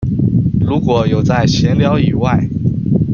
[0.59, 2.39] 如果有在閒聊以外